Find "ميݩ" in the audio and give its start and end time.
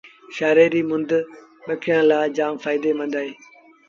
1.65-1.77